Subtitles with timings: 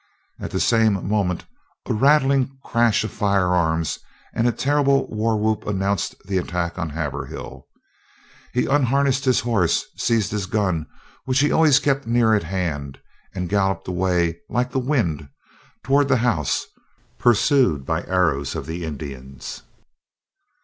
[0.39, 1.45] At the same moment,
[1.85, 3.99] a rattling crash of firearms
[4.33, 7.67] and the terrible war whoop announced the attack on Haverhill.
[8.51, 10.87] He unharnessed his horse, seized his gun,
[11.25, 12.97] which he always kept near at hand,
[13.35, 15.29] and galloped away like the wind
[15.83, 16.65] toward the house,
[17.19, 19.61] pursued by arrows of the Indians.